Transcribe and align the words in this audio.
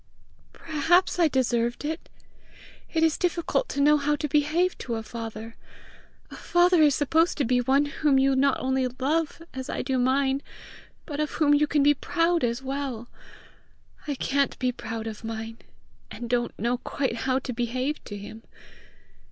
"Perhaps 0.53 1.19
I 1.19 1.27
deserved 1.27 1.85
it: 1.85 2.09
it 2.91 3.03
is 3.03 3.19
difficult 3.19 3.69
to 3.69 3.79
know 3.81 3.97
how 3.97 4.15
to 4.15 4.27
behave 4.27 4.75
to 4.79 4.95
a 4.95 5.03
father! 5.03 5.55
A 6.31 6.35
father 6.35 6.81
is 6.81 6.95
supposed 6.95 7.37
to 7.37 7.45
be 7.45 7.61
one 7.61 7.85
whom 7.85 8.17
you 8.17 8.35
not 8.35 8.59
only 8.59 8.87
love, 8.87 9.43
as 9.53 9.69
I 9.69 9.83
do 9.83 9.99
mine, 9.99 10.41
but 11.05 11.19
of 11.19 11.33
whom 11.33 11.53
you 11.53 11.67
can 11.67 11.83
be 11.83 11.93
proud 11.93 12.43
as 12.43 12.63
well! 12.63 13.09
I 14.07 14.15
can't 14.15 14.57
be 14.57 14.71
proud 14.71 15.05
of 15.05 15.23
mine, 15.23 15.59
and 16.09 16.27
don't 16.27 16.57
know 16.57 16.79
quite 16.79 17.15
how 17.17 17.37
to 17.37 17.53
behave 17.53 18.03
to 18.05 18.17
him. 18.17 18.41